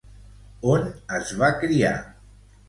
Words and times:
On 0.75 0.87
es 1.19 1.35
va 1.43 1.51
criar? 1.65 1.93